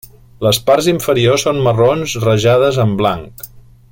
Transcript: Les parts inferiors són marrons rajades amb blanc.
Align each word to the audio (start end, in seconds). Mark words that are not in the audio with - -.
Les 0.45 0.59
parts 0.69 0.87
inferiors 0.93 1.45
són 1.49 1.59
marrons 1.67 2.17
rajades 2.27 2.81
amb 2.87 2.99
blanc. 3.03 3.47